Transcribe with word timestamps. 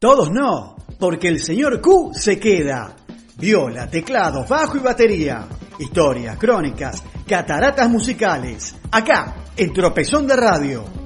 Todos 0.00 0.30
no, 0.30 0.76
porque 0.98 1.28
el 1.28 1.40
señor 1.40 1.80
Q 1.80 2.12
se 2.14 2.38
queda. 2.38 2.94
Viola, 3.36 3.90
teclado, 3.90 4.46
bajo 4.48 4.76
y 4.76 4.80
batería. 4.80 5.46
Historias, 5.78 6.38
crónicas, 6.38 7.02
cataratas 7.26 7.90
musicales. 7.90 8.74
Acá, 8.90 9.34
en 9.56 9.72
Tropezón 9.72 10.26
de 10.26 10.36
Radio. 10.36 10.97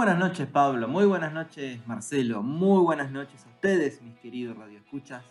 Buenas 0.00 0.18
noches 0.18 0.48
Pablo, 0.48 0.88
muy 0.88 1.04
buenas 1.04 1.30
noches 1.30 1.78
Marcelo, 1.86 2.42
muy 2.42 2.82
buenas 2.82 3.10
noches 3.10 3.44
a 3.44 3.50
ustedes 3.50 4.00
mis 4.00 4.18
queridos 4.18 4.56
radioescuchas. 4.56 5.22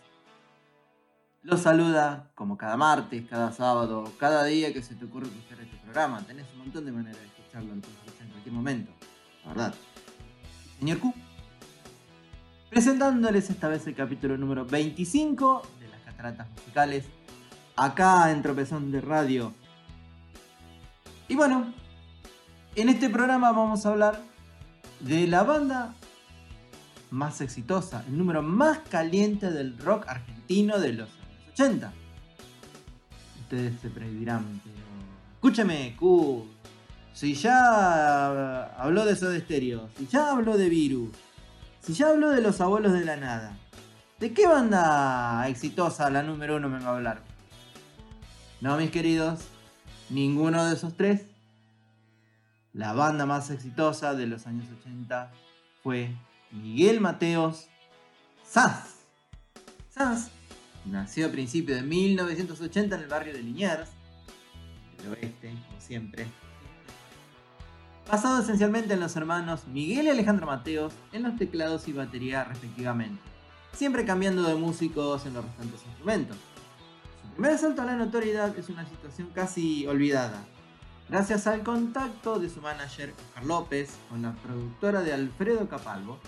Los 1.42 1.62
saluda 1.62 2.30
como 2.36 2.56
cada 2.56 2.76
martes, 2.76 3.26
cada 3.28 3.50
sábado, 3.50 4.12
cada 4.16 4.44
día 4.44 4.72
que 4.72 4.80
se 4.80 4.94
te 4.94 5.06
ocurre 5.06 5.26
escuchar 5.26 5.58
este 5.58 5.76
programa. 5.78 6.24
Tenés 6.24 6.46
un 6.52 6.58
montón 6.60 6.84
de 6.84 6.92
maneras 6.92 7.20
de 7.20 7.26
escucharlo, 7.26 7.74
escuchar 7.74 8.26
en 8.26 8.30
cualquier 8.30 8.54
momento, 8.54 8.92
la 9.42 9.48
verdad. 9.48 9.74
Señor 10.78 11.00
Q, 11.00 11.14
presentándoles 12.70 13.50
esta 13.50 13.66
vez 13.66 13.84
el 13.88 13.96
capítulo 13.96 14.36
número 14.36 14.64
25 14.66 15.62
de 15.80 15.88
las 15.88 16.00
cataratas 16.02 16.48
musicales, 16.48 17.06
acá 17.74 18.30
en 18.30 18.40
Tropezón 18.40 18.92
de 18.92 19.00
Radio. 19.00 19.52
Y 21.26 21.34
bueno, 21.34 21.74
en 22.76 22.88
este 22.88 23.10
programa 23.10 23.50
vamos 23.50 23.84
a 23.84 23.88
hablar 23.88 24.29
de 25.00 25.26
la 25.26 25.42
banda 25.42 25.94
más 27.10 27.40
exitosa, 27.40 28.04
el 28.06 28.16
número 28.16 28.42
más 28.42 28.78
caliente 28.78 29.50
del 29.50 29.76
rock 29.78 30.06
argentino 30.08 30.78
de 30.78 30.92
los 30.92 31.08
años 31.08 31.20
80. 31.52 31.92
Ustedes 33.42 33.80
se 33.80 33.90
predirán, 33.90 34.60
pero... 34.62 34.76
Escúchame, 35.34 35.96
Q. 35.98 36.46
Si 37.12 37.34
ya 37.34 38.64
habló 38.76 39.04
de 39.04 39.16
Soda 39.16 39.38
Stereo, 39.38 39.88
si 39.96 40.06
ya 40.06 40.30
habló 40.30 40.56
de 40.56 40.68
Virus, 40.68 41.10
si 41.80 41.92
ya 41.92 42.10
habló 42.10 42.30
de 42.30 42.40
los 42.40 42.60
abuelos 42.60 42.92
de 42.92 43.04
la 43.04 43.16
nada, 43.16 43.56
¿de 44.20 44.32
qué 44.32 44.46
banda 44.46 45.46
exitosa, 45.48 46.08
la 46.10 46.22
número 46.22 46.56
uno, 46.56 46.68
me 46.68 46.78
va 46.78 46.90
a 46.90 46.96
hablar? 46.96 47.22
No, 48.60 48.76
mis 48.76 48.90
queridos, 48.90 49.40
ninguno 50.08 50.64
de 50.64 50.74
esos 50.74 50.96
tres 50.96 51.22
la 52.72 52.92
banda 52.92 53.26
más 53.26 53.50
exitosa 53.50 54.14
de 54.14 54.26
los 54.26 54.46
años 54.46 54.66
80 54.80 55.32
fue 55.82 56.14
Miguel 56.50 57.00
Mateos 57.00 57.68
Sanz. 58.44 59.06
Sanz 59.88 60.30
nació 60.84 61.26
a 61.26 61.30
principios 61.30 61.80
de 61.80 61.86
1980 61.86 62.96
en 62.96 63.02
el 63.02 63.08
barrio 63.08 63.32
de 63.32 63.42
Liniers, 63.42 63.90
del 64.98 65.12
oeste, 65.12 65.54
como 65.68 65.80
siempre. 65.80 66.26
Basado 68.08 68.42
esencialmente 68.42 68.94
en 68.94 69.00
los 69.00 69.14
hermanos 69.16 69.66
Miguel 69.68 70.06
y 70.06 70.10
Alejandro 70.10 70.46
Mateos 70.46 70.92
en 71.12 71.22
los 71.22 71.36
teclados 71.36 71.86
y 71.88 71.92
batería 71.92 72.44
respectivamente, 72.44 73.20
siempre 73.72 74.04
cambiando 74.04 74.42
de 74.42 74.54
músicos 74.54 75.26
en 75.26 75.34
los 75.34 75.44
restantes 75.44 75.80
instrumentos. 75.86 76.36
Su 77.22 77.34
primer 77.34 77.58
salto 77.58 77.82
a 77.82 77.86
la 77.86 77.96
notoriedad 77.96 78.56
es 78.58 78.68
una 78.68 78.88
situación 78.88 79.30
casi 79.32 79.86
olvidada, 79.86 80.44
Gracias 81.10 81.48
al 81.48 81.64
contacto 81.64 82.38
de 82.38 82.48
su 82.48 82.60
manager 82.60 83.12
Oscar 83.18 83.44
López 83.44 83.98
con 84.08 84.22
la 84.22 84.32
productora 84.32 85.02
de 85.02 85.12
Alfredo 85.12 85.68
Capalvo, 85.68 86.20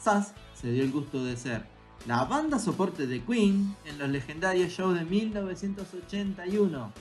Sass 0.00 0.34
se 0.52 0.72
dio 0.72 0.82
el 0.82 0.90
gusto 0.90 1.24
de 1.24 1.36
ser 1.36 1.64
la 2.08 2.24
banda 2.24 2.58
soporte 2.58 3.06
de 3.06 3.22
Queen 3.22 3.76
en 3.84 4.00
los 4.00 4.08
legendarios 4.08 4.72
shows 4.72 4.98
de 4.98 5.04
1981, 5.04 6.92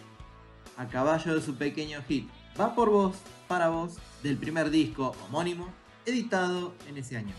a 0.78 0.88
caballo 0.88 1.34
de 1.34 1.42
su 1.42 1.56
pequeño 1.56 2.04
hit 2.08 2.30
Va 2.60 2.76
por 2.76 2.92
vos, 2.92 3.16
para 3.48 3.70
vos, 3.70 3.98
del 4.22 4.38
primer 4.38 4.70
disco 4.70 5.16
homónimo 5.26 5.68
editado 6.06 6.76
en 6.88 6.98
ese 6.98 7.18
año. 7.18 7.34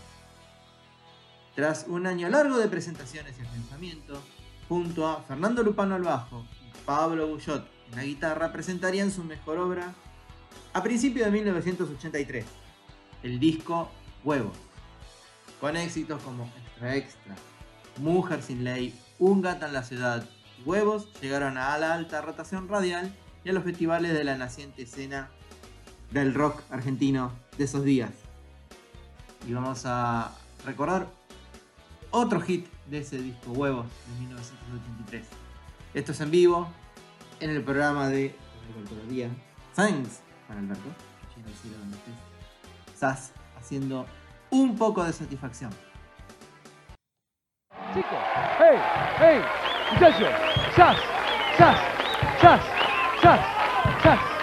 Tras 1.55 1.85
un 1.87 2.07
año 2.07 2.27
largo 2.27 2.57
de 2.57 2.67
presentaciones 2.67 3.39
y 3.39 3.43
lanzamiento, 3.43 4.21
junto 4.67 5.07
a 5.07 5.21
Fernando 5.21 5.63
Lupano 5.63 5.95
al 5.95 6.03
bajo 6.03 6.45
y 6.61 6.77
Pablo 6.85 7.27
Bullot 7.29 7.76
la 7.95 8.03
guitarra 8.03 8.51
presentarían 8.51 9.11
su 9.11 9.23
mejor 9.23 9.57
obra 9.57 9.93
a 10.73 10.83
principios 10.83 11.25
de 11.25 11.31
1983, 11.31 12.45
el 13.23 13.39
disco 13.39 13.89
Huevos, 14.23 14.55
con 15.59 15.75
éxitos 15.75 16.21
como 16.21 16.51
Extra 16.57 16.95
Extra, 16.95 17.35
Mujer 17.97 18.41
sin 18.43 18.63
Ley, 18.63 18.93
Un 19.19 19.41
gato 19.41 19.65
en 19.65 19.73
la 19.73 19.83
ciudad. 19.83 20.29
Huevos 20.65 21.11
llegaron 21.21 21.57
a 21.57 21.77
la 21.77 21.93
alta 21.93 22.21
rotación 22.21 22.67
radial 22.67 23.11
y 23.43 23.49
a 23.49 23.53
los 23.53 23.63
festivales 23.63 24.13
de 24.13 24.23
la 24.23 24.37
naciente 24.37 24.83
escena 24.83 25.29
del 26.11 26.33
rock 26.33 26.61
argentino 26.69 27.31
de 27.57 27.63
esos 27.63 27.83
días. 27.83 28.11
Y 29.47 29.53
vamos 29.53 29.83
a 29.85 30.31
recordar 30.65 31.07
otro 32.11 32.41
hit 32.41 32.67
de 32.89 32.99
ese 32.99 33.17
disco 33.17 33.51
Huevos 33.51 33.85
de 34.07 34.19
1983. 34.19 35.25
Esto 35.93 36.11
es 36.11 36.21
en 36.21 36.31
vivo, 36.31 36.67
en 37.39 37.49
el 37.49 37.63
programa 37.63 38.07
de 38.09 38.35
Día. 39.09 39.29
Thanks 39.75 40.21
para 40.47 40.59
Alberto. 40.59 40.89
Estás 42.93 43.31
haciendo 43.57 44.05
un 44.49 44.75
poco 44.77 45.03
de 45.03 45.13
satisfacción. 45.13 45.71
Chicos, 47.93 48.19
hey, 48.59 48.79
hey, 49.19 49.41
muchachos, 49.93 50.29
chas, 50.75 50.97
chas, 51.57 51.79
chas, 52.41 52.61
chas, 53.21 53.39
chas, 54.03 54.36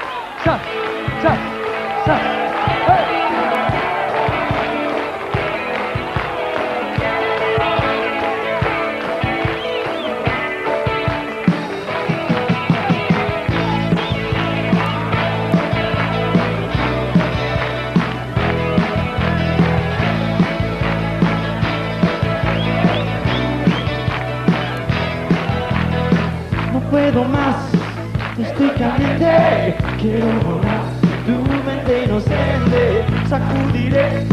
quiero 30.05 30.27
volar 30.45 30.85
tu 31.25 31.33
mente 31.65 32.05
inocente, 32.05 33.07
sacudiré 33.27 34.27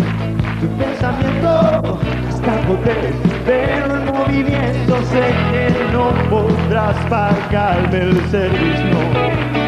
tu 0.59 0.67
pensamiento 0.77 1.97
hasta 2.27 2.61
poder 2.67 3.13
ver 3.47 3.83
el 3.83 4.03
movimiento, 4.11 5.01
sé 5.11 5.33
que 5.49 5.93
no 5.93 6.11
podrás 6.29 6.97
pagarme 7.09 7.99
el 7.99 8.21
servicio. 8.29 9.60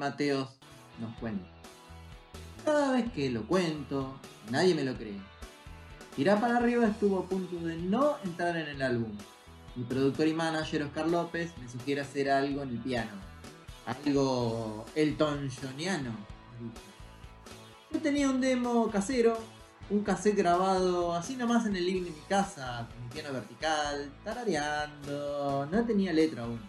Mateos 0.00 0.48
nos 0.98 1.14
cuenta. 1.18 1.46
Cada 2.64 2.92
vez 2.92 3.12
que 3.12 3.28
lo 3.28 3.46
cuento, 3.46 4.18
nadie 4.50 4.74
me 4.74 4.82
lo 4.82 4.94
cree. 4.94 5.20
Tirar 6.16 6.40
para 6.40 6.56
arriba 6.56 6.86
estuvo 6.86 7.18
a 7.18 7.28
punto 7.28 7.56
de 7.56 7.76
no 7.76 8.16
entrar 8.24 8.56
en 8.56 8.68
el 8.68 8.80
álbum. 8.80 9.12
Mi 9.76 9.84
productor 9.84 10.26
y 10.26 10.32
manager 10.32 10.84
Oscar 10.84 11.06
López 11.06 11.52
me 11.58 11.68
sugiere 11.68 12.00
hacer 12.00 12.30
algo 12.30 12.62
en 12.62 12.70
el 12.70 12.78
piano. 12.78 13.10
Algo 13.84 14.86
Elton 14.94 15.50
Johniano. 15.50 16.12
Yo 17.92 18.00
tenía 18.00 18.30
un 18.30 18.40
demo 18.40 18.90
casero, 18.90 19.36
un 19.90 20.02
cassette 20.02 20.36
grabado 20.36 21.12
así 21.12 21.36
nomás 21.36 21.66
en 21.66 21.76
el 21.76 21.84
living 21.84 22.04
de 22.04 22.10
mi 22.12 22.22
casa, 22.26 22.88
con 22.90 23.04
mi 23.04 23.10
piano 23.10 23.34
vertical, 23.34 24.10
tarareando, 24.24 25.68
no 25.70 25.84
tenía 25.84 26.14
letra 26.14 26.44
aún. 26.44 26.60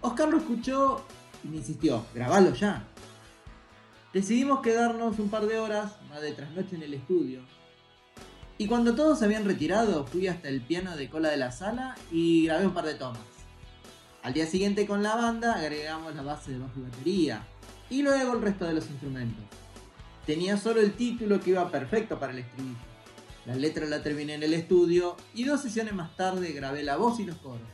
Oscar 0.00 0.28
lo 0.28 0.38
escuchó 0.38 1.04
y 1.44 1.48
me 1.48 1.56
insistió, 1.58 2.04
grabalo 2.14 2.54
ya. 2.54 2.84
Decidimos 4.12 4.60
quedarnos 4.60 5.18
un 5.18 5.28
par 5.28 5.46
de 5.46 5.58
horas, 5.58 5.92
más 6.08 6.20
de 6.20 6.32
trasnoche 6.32 6.76
en 6.76 6.82
el 6.82 6.94
estudio. 6.94 7.40
Y 8.58 8.66
cuando 8.66 8.94
todos 8.94 9.18
se 9.18 9.24
habían 9.24 9.44
retirado, 9.44 10.06
fui 10.06 10.26
hasta 10.26 10.48
el 10.48 10.60
piano 10.60 10.96
de 10.96 11.08
cola 11.08 11.30
de 11.30 11.36
la 11.36 11.52
sala 11.52 11.96
y 12.10 12.44
grabé 12.44 12.66
un 12.66 12.74
par 12.74 12.84
de 12.84 12.94
tomas. 12.94 13.20
Al 14.22 14.34
día 14.34 14.46
siguiente 14.46 14.86
con 14.86 15.02
la 15.02 15.16
banda 15.16 15.54
agregamos 15.54 16.14
la 16.14 16.22
base 16.22 16.52
de 16.52 16.58
bajo 16.58 16.78
y 16.78 16.82
batería, 16.82 17.46
y 17.88 18.02
luego 18.02 18.34
el 18.34 18.42
resto 18.42 18.66
de 18.66 18.74
los 18.74 18.90
instrumentos. 18.90 19.44
Tenía 20.26 20.56
solo 20.56 20.80
el 20.80 20.92
título 20.92 21.40
que 21.40 21.50
iba 21.50 21.70
perfecto 21.70 22.18
para 22.18 22.32
el 22.32 22.40
estribillo. 22.40 22.76
La 23.46 23.54
letra 23.54 23.86
la 23.86 24.02
terminé 24.02 24.34
en 24.34 24.42
el 24.42 24.52
estudio 24.52 25.16
y 25.34 25.44
dos 25.44 25.62
sesiones 25.62 25.94
más 25.94 26.14
tarde 26.16 26.52
grabé 26.52 26.82
la 26.82 26.96
voz 26.96 27.18
y 27.20 27.24
los 27.24 27.36
coros. 27.38 27.66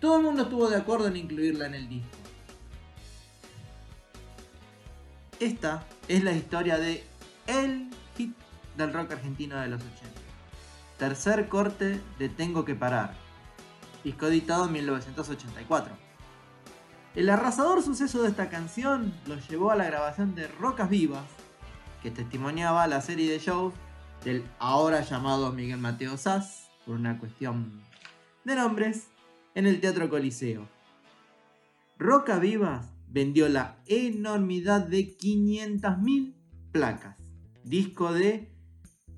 Todo 0.00 0.16
el 0.16 0.22
mundo 0.22 0.44
estuvo 0.44 0.70
de 0.70 0.76
acuerdo 0.76 1.08
en 1.08 1.16
incluirla 1.16 1.66
en 1.66 1.74
el 1.74 1.88
disco. 1.88 2.19
Esta 5.40 5.86
es 6.06 6.22
la 6.22 6.32
historia 6.32 6.76
de 6.78 7.02
el 7.46 7.88
hit 8.14 8.36
del 8.76 8.92
rock 8.92 9.12
argentino 9.12 9.58
de 9.58 9.68
los 9.68 9.80
80. 9.80 10.20
Tercer 10.98 11.48
corte 11.48 11.98
de 12.18 12.28
Tengo 12.28 12.66
que 12.66 12.74
parar. 12.74 13.14
Disco 14.04 14.26
editado 14.26 14.66
en 14.66 14.72
1984. 14.72 15.94
El 17.14 17.30
arrasador 17.30 17.82
suceso 17.82 18.22
de 18.22 18.28
esta 18.28 18.50
canción 18.50 19.14
lo 19.26 19.36
llevó 19.48 19.70
a 19.70 19.76
la 19.76 19.86
grabación 19.86 20.34
de 20.34 20.46
Rocas 20.46 20.90
Vivas, 20.90 21.24
que 22.02 22.10
testimoniaba 22.10 22.86
la 22.86 23.00
serie 23.00 23.32
de 23.32 23.38
shows 23.38 23.72
del 24.22 24.44
ahora 24.58 25.00
llamado 25.00 25.52
Miguel 25.52 25.78
Mateo 25.78 26.18
Sass, 26.18 26.68
por 26.84 26.96
una 26.96 27.18
cuestión 27.18 27.82
de 28.44 28.56
nombres, 28.56 29.08
en 29.54 29.66
el 29.66 29.80
Teatro 29.80 30.10
Coliseo. 30.10 30.68
Roca 31.98 32.38
Vivas 32.38 32.86
vendió 33.10 33.48
la 33.48 33.82
enormidad 33.86 34.86
de 34.86 35.16
500.000 35.16 36.34
placas, 36.72 37.16
disco 37.64 38.12
de 38.12 38.52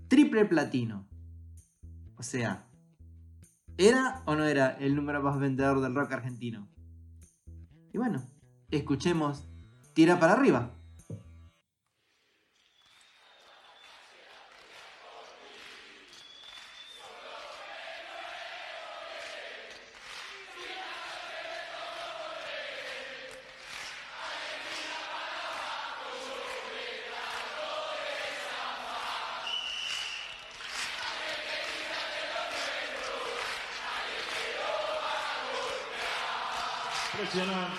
triple 0.09 0.45
platino. 0.45 1.07
O 2.17 2.23
sea, 2.23 2.67
¿era 3.77 4.23
o 4.27 4.35
no 4.35 4.45
era 4.45 4.71
el 4.71 4.95
número 4.95 5.23
más 5.23 5.39
vendedor 5.39 5.81
del 5.81 5.95
rock 5.95 6.13
argentino? 6.13 6.69
Y 7.93 7.99
bueno, 7.99 8.23
escuchemos 8.71 9.49
Tira 9.95 10.19
para 10.19 10.33
arriba. 10.33 10.75
Impresionante. 37.23 37.79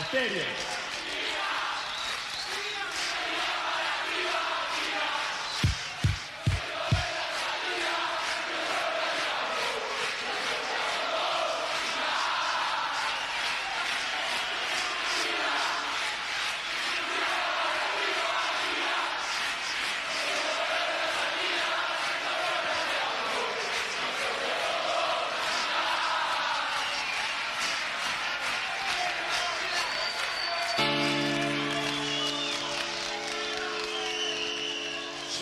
Estéreo. 0.00 0.85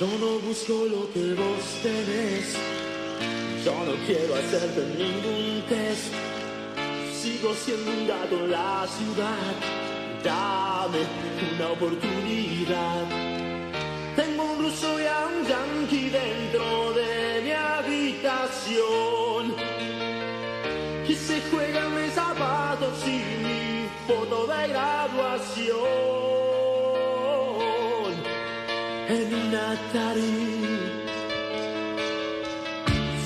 Yo 0.01 0.09
no 0.19 0.41
busco 0.41 0.87
lo 0.87 1.09
que 1.13 1.35
vos 1.35 1.63
tenés. 1.81 2.57
Yo 3.65 3.73
no 3.85 3.95
quiero 4.05 4.35
hacerte 4.35 4.83
ningún 4.99 5.63
test. 5.69 6.13
Sigo 7.15 7.55
siendo 7.55 7.93
un 7.93 8.09
gato 8.09 8.45
en 8.45 8.51
la 8.51 8.89
ciudad. 8.89 9.55
Dame 10.25 10.99
una 11.55 11.69
oportunidad. 11.71 13.05
Tengo 14.17 14.43
un 14.43 14.65
ruso 14.65 15.01
y 15.01 15.07
a 15.07 15.29
un 15.29 15.47
yankee 15.47 16.11
dentro 16.11 16.93
de 16.95 17.43
mi 17.45 17.53
habitación. 17.53 19.55
Y 21.09 21.15
se 21.15 21.41
juegan 21.53 21.95
mis 21.95 22.13
zapatos 22.15 23.01
y 23.07 23.23
mi 23.45 23.87
foto 24.09 24.49
de 24.49 24.67
graduación 24.69 26.24
en 29.15 29.35
un 29.35 29.55
Atari. 29.55 30.79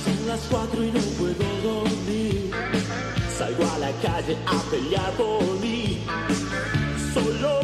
Son 0.05 0.29
las 0.29 0.41
cuatro 0.51 0.85
y 0.85 0.91
no 0.93 1.01
puedo 1.19 1.47
dormir. 1.63 2.51
Salgo 3.37 3.65
a 3.75 3.79
la 3.79 3.93
calle 4.03 4.37
a 4.47 4.59
pelear 4.71 5.13
por 5.13 5.43
mí. 5.61 6.05
Solo 7.15 7.63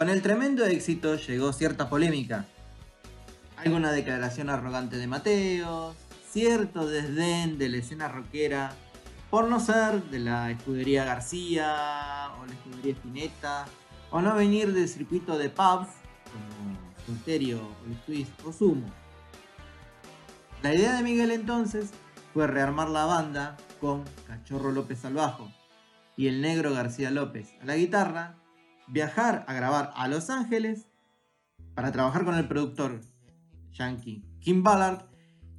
Con 0.00 0.08
el 0.08 0.22
tremendo 0.22 0.64
éxito 0.64 1.16
llegó 1.16 1.52
cierta 1.52 1.90
polémica. 1.90 2.46
Alguna 3.58 3.92
declaración 3.92 4.48
arrogante 4.48 4.96
de 4.96 5.06
Mateo, 5.06 5.94
cierto 6.26 6.86
desdén 6.86 7.58
de 7.58 7.68
la 7.68 7.76
escena 7.76 8.08
rockera 8.08 8.72
por 9.28 9.46
no 9.48 9.60
ser 9.60 10.02
de 10.04 10.20
la 10.20 10.52
escudería 10.52 11.04
García 11.04 12.30
o 12.40 12.46
la 12.46 12.52
escudería 12.54 12.94
Spinetta 12.94 13.66
o 14.10 14.22
no 14.22 14.34
venir 14.34 14.72
del 14.72 14.88
circuito 14.88 15.36
de 15.36 15.50
pubs, 15.50 15.90
como 16.32 17.18
Estéreo 17.18 17.58
o 17.58 17.86
los 17.86 18.02
Twist 18.06 18.32
o 18.46 18.54
Sumo. 18.54 18.90
La 20.62 20.74
idea 20.74 20.94
de 20.94 21.02
Miguel 21.02 21.30
entonces 21.30 21.90
fue 22.32 22.46
rearmar 22.46 22.88
la 22.88 23.04
banda 23.04 23.58
con 23.82 24.04
Cachorro 24.26 24.72
López 24.72 25.04
al 25.04 25.12
bajo 25.12 25.52
y 26.16 26.28
el 26.28 26.40
negro 26.40 26.72
García 26.72 27.10
López 27.10 27.52
a 27.60 27.66
la 27.66 27.76
guitarra, 27.76 28.39
viajar 28.90 29.44
a 29.46 29.54
grabar 29.54 29.92
a 29.94 30.08
Los 30.08 30.30
Ángeles 30.30 30.86
para 31.74 31.92
trabajar 31.92 32.24
con 32.24 32.34
el 32.36 32.48
productor 32.48 33.00
yankee 33.72 34.24
Kim 34.40 34.62
Ballard 34.62 35.04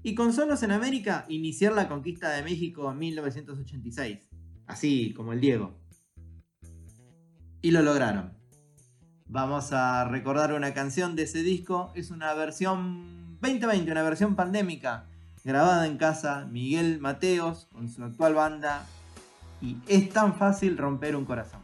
y 0.03 0.15
con 0.15 0.33
Solos 0.33 0.63
en 0.63 0.71
América 0.71 1.25
iniciar 1.29 1.73
la 1.73 1.87
conquista 1.87 2.29
de 2.31 2.43
México 2.43 2.91
en 2.91 2.97
1986, 2.97 4.29
así 4.65 5.13
como 5.13 5.33
el 5.33 5.39
Diego. 5.39 5.79
Y 7.61 7.71
lo 7.71 7.83
lograron. 7.83 8.33
Vamos 9.27 9.71
a 9.71 10.03
recordar 10.05 10.53
una 10.53 10.73
canción 10.73 11.15
de 11.15 11.23
ese 11.23 11.43
disco, 11.43 11.91
es 11.95 12.09
una 12.09 12.33
versión 12.33 13.37
2020, 13.39 13.91
una 13.91 14.01
versión 14.01 14.35
pandémica, 14.35 15.07
grabada 15.43 15.85
en 15.85 15.97
casa, 15.97 16.47
Miguel 16.51 16.99
Mateos 16.99 17.67
con 17.71 17.87
su 17.87 18.03
actual 18.03 18.33
banda, 18.33 18.85
y 19.61 19.77
es 19.87 20.09
tan 20.09 20.35
fácil 20.35 20.77
romper 20.77 21.15
un 21.15 21.25
corazón. 21.25 21.60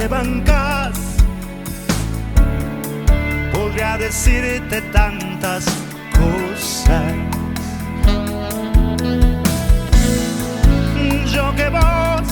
Te 0.00 0.08
bancas, 0.08 0.98
podría 3.52 3.98
decirte 3.98 4.80
tantas 4.92 5.66
cosas. 6.18 7.12
Yo 11.34 11.54
que 11.54 11.68
vos 11.68 12.26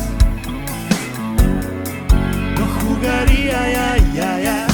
no 2.59 2.67
jugaría 2.81 3.59
ya, 3.77 3.97
ya, 4.15 4.41
ya, 4.41 4.67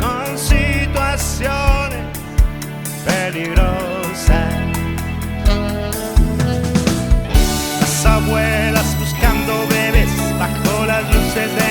con 0.00 0.38
situaciones 0.38 2.04
peligrosas. 3.06 4.54
Las 7.80 8.06
abuelas 8.06 8.96
buscando 9.00 9.66
bebés 9.66 10.12
bajo 10.38 10.86
las 10.86 11.02
luces 11.12 11.50
de 11.56 11.69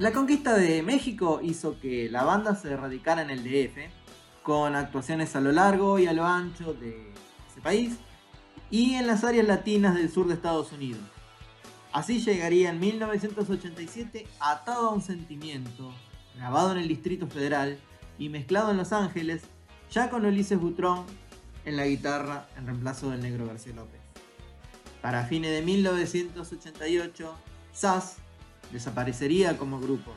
La 0.00 0.12
conquista 0.12 0.54
de 0.54 0.82
México 0.82 1.38
hizo 1.40 1.78
que 1.78 2.10
la 2.10 2.24
banda 2.24 2.56
se 2.56 2.76
radicara 2.76 3.22
en 3.22 3.30
el 3.30 3.44
DF, 3.44 3.78
con 4.42 4.74
actuaciones 4.74 5.36
a 5.36 5.40
lo 5.40 5.52
largo 5.52 6.00
y 6.00 6.06
a 6.08 6.12
lo 6.12 6.26
ancho 6.26 6.74
de 6.74 7.12
ese 7.48 7.60
país 7.62 7.94
y 8.70 8.94
en 8.94 9.06
las 9.06 9.22
áreas 9.22 9.46
latinas 9.46 9.94
del 9.94 10.10
sur 10.10 10.26
de 10.26 10.34
Estados 10.34 10.72
Unidos. 10.72 11.00
Así 11.92 12.20
llegaría 12.20 12.70
en 12.70 12.80
1987 12.80 14.26
atado 14.40 14.88
a 14.88 14.92
un 14.92 15.00
sentimiento, 15.00 15.94
grabado 16.34 16.72
en 16.72 16.78
el 16.78 16.88
Distrito 16.88 17.28
Federal 17.28 17.78
y 18.18 18.30
mezclado 18.30 18.72
en 18.72 18.78
Los 18.78 18.92
Ángeles, 18.92 19.42
ya 19.92 20.10
con 20.10 20.26
Ulises 20.26 20.58
Butrón 20.58 21.04
en 21.64 21.76
la 21.76 21.86
guitarra 21.86 22.48
en 22.58 22.66
reemplazo 22.66 23.10
del 23.10 23.22
negro 23.22 23.46
García 23.46 23.74
López. 23.74 24.00
Para 25.00 25.24
fines 25.24 25.52
de 25.52 25.62
1988, 25.62 27.32
SAS 27.72 28.23
desaparecería 28.72 29.58
como 29.58 29.80
grupo. 29.80 30.12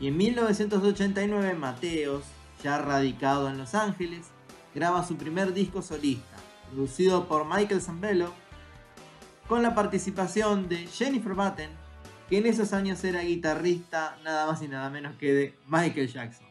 Y 0.00 0.08
en 0.08 0.16
1989 0.16 1.54
Mateos, 1.54 2.24
ya 2.62 2.78
radicado 2.78 3.48
en 3.48 3.58
Los 3.58 3.74
Ángeles, 3.74 4.26
graba 4.74 5.06
su 5.06 5.16
primer 5.16 5.54
disco 5.54 5.82
solista, 5.82 6.36
producido 6.70 7.28
por 7.28 7.46
Michael 7.46 7.80
Zambello, 7.80 8.32
con 9.48 9.62
la 9.62 9.74
participación 9.74 10.68
de 10.68 10.86
Jennifer 10.86 11.34
Batten, 11.34 11.70
que 12.28 12.38
en 12.38 12.46
esos 12.46 12.72
años 12.72 13.04
era 13.04 13.22
guitarrista 13.22 14.18
nada 14.24 14.46
más 14.46 14.62
y 14.62 14.68
nada 14.68 14.90
menos 14.90 15.16
que 15.16 15.32
de 15.32 15.54
Michael 15.66 16.08
Jackson. 16.08 16.46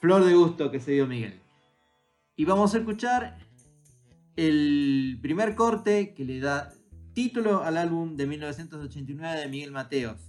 Flor 0.00 0.24
de 0.24 0.34
gusto 0.34 0.70
que 0.70 0.80
se 0.80 0.92
dio 0.92 1.06
Miguel. 1.06 1.40
Y 2.36 2.44
vamos 2.44 2.74
a 2.74 2.78
escuchar 2.78 3.38
el 4.36 5.18
primer 5.22 5.54
corte 5.54 6.14
que 6.14 6.24
le 6.24 6.40
da 6.40 6.73
título 7.14 7.62
al 7.62 7.76
álbum 7.76 8.16
de 8.16 8.26
1989 8.26 9.40
de 9.40 9.48
Miguel 9.48 9.70
Mateos. 9.70 10.20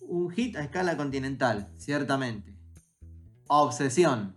Un 0.00 0.30
hit 0.30 0.56
a 0.56 0.62
escala 0.62 0.96
continental, 0.96 1.68
ciertamente. 1.76 2.56
Obsesión. 3.48 4.36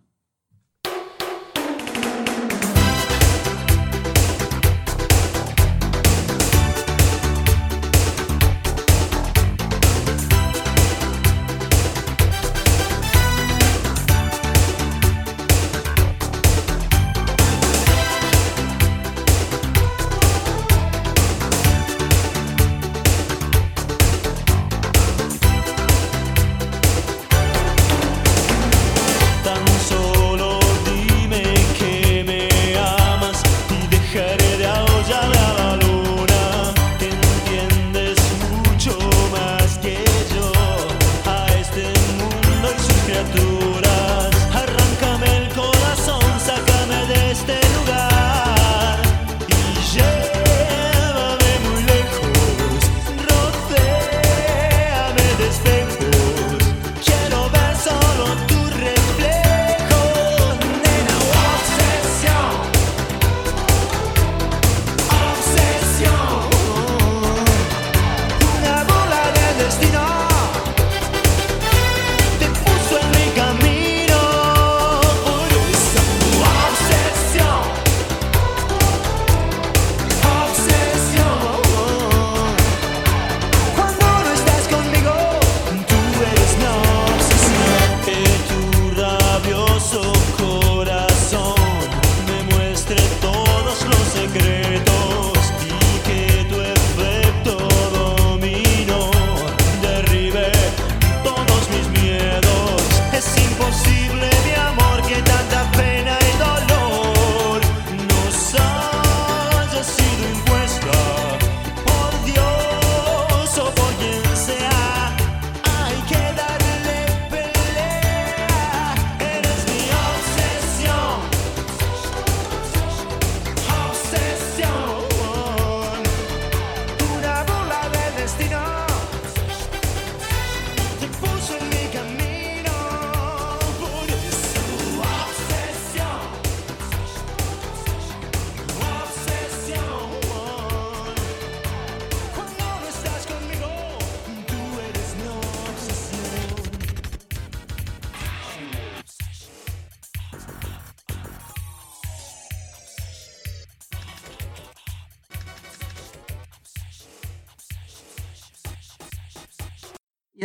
tan 29.49 29.67
solo. 29.79 30.08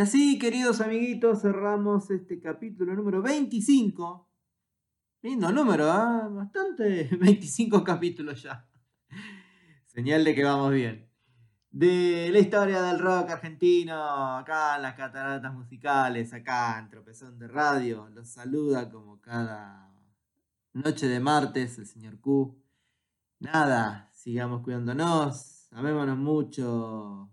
Así, 0.05 0.39
queridos 0.39 0.83
amiguitos, 0.83 1.41
cerramos 1.41 2.11
este 2.11 2.39
capítulo 2.39 2.95
número 2.95 3.23
25. 3.23 4.31
Lindo 5.23 5.51
número, 5.51 5.91
¿ah? 5.91 6.29
Bastante. 6.31 7.09
25 7.19 7.83
capítulos 7.83 8.43
ya. 8.43 8.69
Señal 9.87 10.23
de 10.23 10.35
que 10.35 10.45
vamos 10.45 10.73
bien. 10.73 11.11
De 11.71 12.29
la 12.31 12.39
historia 12.39 12.83
del 12.83 12.99
rock 12.99 13.31
argentino, 13.31 14.37
acá 14.37 14.77
en 14.77 14.83
las 14.83 14.95
cataratas 14.95 15.55
musicales, 15.55 16.35
acá 16.35 16.79
en 16.79 16.91
Tropezón 16.91 17.39
de 17.39 17.49
Radio. 17.49 18.11
Los 18.11 18.29
saluda 18.29 18.91
como 18.91 19.23
cada 19.23 19.91
noche 20.75 21.09
de 21.09 21.19
martes 21.19 21.79
el 21.79 21.87
señor 21.87 22.21
Q. 22.21 22.63
Nada, 23.41 24.11
sigamos 24.13 24.61
cuidándonos, 24.61 25.67
amémonos 25.73 26.19
mucho. 26.19 27.31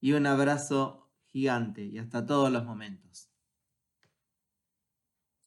Y 0.00 0.14
un 0.14 0.26
abrazo 0.26 1.00
gigante 1.32 1.82
y 1.84 1.98
hasta 1.98 2.24
todos 2.26 2.50
los 2.52 2.64
momentos. 2.64 3.29